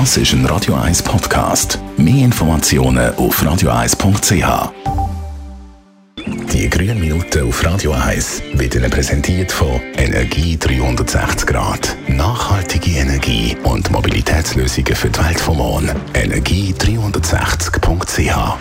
[0.00, 1.78] Das ist ein Radio 1 Podcast.
[1.96, 4.72] Mehr Informationen auf radio1.ch.
[6.52, 11.96] Die grünen Minuten auf Radio 1 werden präsentiert von Energie 360 Grad.
[12.08, 15.90] Nachhaltige Energie und Mobilitätslösungen für die Welt vom Morgen.
[16.14, 18.56] Energie360.ch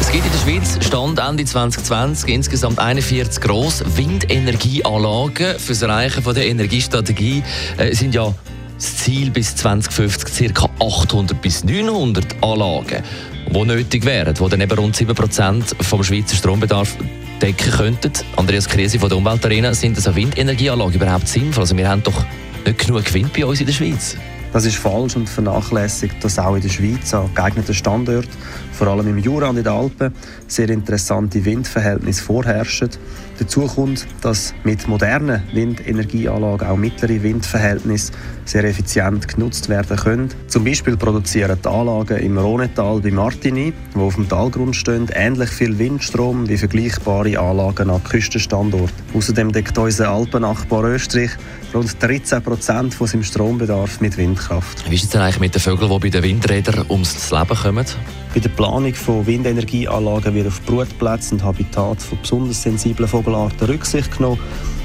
[0.00, 5.58] es gibt in der Schweiz Stand Ende 2020 insgesamt 41 grosse Windenergieanlagen.
[5.58, 7.42] Für das Erreichen von der Energiestrategie
[7.78, 8.34] äh, sind ja
[8.80, 10.70] das Ziel bis 2050 ca.
[10.80, 13.02] 800 bis 900 Anlagen,
[13.50, 16.96] die nötig wären, die dann eben rund 7% vom Schweizer Strombedarf
[17.42, 18.12] decken könnten.
[18.36, 21.64] Andreas Krise von der Umweltarena, sind das Windenergieanlagen überhaupt sinnvoll?
[21.64, 22.24] Also wir haben doch
[22.64, 24.16] nicht genug Wind bei uns in der Schweiz.
[24.52, 28.30] Das ist falsch und vernachlässigt, dass auch in der Schweiz an geeigneten Standorten,
[28.72, 30.12] vor allem im Jura und in den Alpen,
[30.48, 32.90] sehr interessante Windverhältnisse vorherrschen.
[33.38, 38.12] Dazu kommt, dass mit modernen Windenergieanlagen auch mittlere Windverhältnisse
[38.44, 40.28] sehr effizient genutzt werden können.
[40.48, 45.50] Zum Beispiel produzieren die Anlagen im Rhonetal bei Martigny, wo auf dem Talgrund stehen, ähnlich
[45.50, 48.90] viel Windstrom wie vergleichbare Anlagen an Küstenstandorten.
[49.14, 51.30] Außerdem deckt unser Alpennachbar Österreich
[51.72, 54.90] rund 13 Prozent von seinem Strombedarf mit Windkraft.
[54.90, 57.86] Wie ist es denn eigentlich mit den Vögeln, die bei den Windrädern ums Leben kommen?
[58.32, 64.16] Bei der Planung von Windenergieanlagen wird auf Brutplätze und Habitat von besonders sensiblen Vogelarten Rücksicht
[64.16, 64.40] genommen.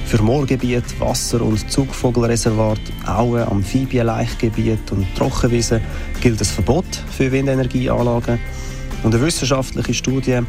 [0.05, 5.81] Für Moorgebiet, Wasser- und Zugvogelreservat, Auen, Amphibienlaichgebiet und Trockenwiesen
[6.21, 8.39] gilt das Verbot für Windenergieanlagen.
[9.05, 10.39] Und eine wissenschaftliche Studie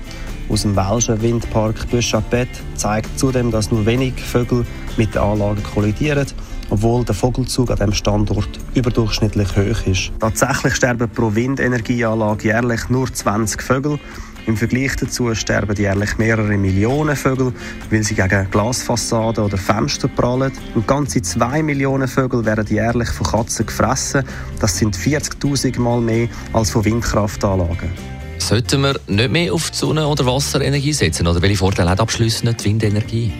[0.48, 4.64] aus dem welschen Windpark Büschapet zeigt zudem, dass nur wenig Vögel
[4.96, 6.26] mit den Anlagen kollidieren,
[6.70, 10.10] obwohl der Vogelzug an diesem Standort überdurchschnittlich hoch ist.
[10.20, 13.98] Tatsächlich sterben pro Windenergieanlage jährlich nur 20 Vögel.
[14.46, 17.52] Im Vergleich dazu sterben jährlich mehrere Millionen Vögel,
[17.90, 20.52] weil sie gegen Glasfassaden oder Fenster prallen.
[20.74, 24.24] Und ganze zwei Millionen Vögel werden jährlich von Katzen gefressen.
[24.60, 28.16] Das sind 40.000 Mal mehr als von Windkraftanlagen.
[28.47, 31.27] Sollten wir nicht mehr auf die Sonne- oder Wasserenergie setzen?
[31.27, 33.33] Oder welche Vorteile hat abschließend die Windenergie?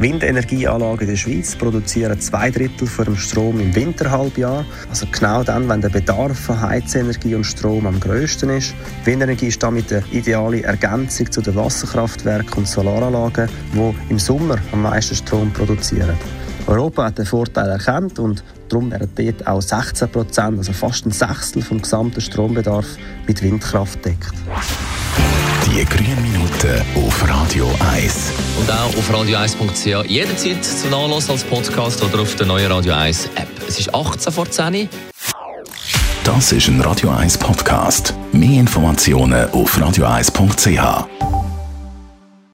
[0.00, 4.66] Windenergieanlagen in der Schweiz produzieren zwei Drittel von Strom im Winterhalbjahr.
[4.90, 8.74] Also genau dann, wenn der Bedarf von Heizenergie und Strom am grössten ist.
[9.04, 14.82] Windenergie ist damit eine ideale Ergänzung zu den Wasserkraftwerken und Solaranlagen, die im Sommer am
[14.82, 16.18] meisten Strom produzieren.
[16.66, 21.10] Europa hat den Vorteil erkannt und darum werden dort auch 16 Prozent, also fast ein
[21.10, 22.86] Sechstel vom gesamten Strombedarf
[23.26, 24.32] mit Windkraft deckt.
[25.66, 28.32] Die grünen Minuten auf Radio 1.
[28.58, 33.26] Und auch auf radio1.ch jederzeit zum Nachlesen als Podcast oder auf der neuen Radio 1
[33.34, 33.48] App.
[33.68, 34.88] Es ist 18 vor 10
[36.24, 38.14] Das ist ein Radio 1 Podcast.
[38.32, 41.27] Mehr Informationen auf radio1.ch.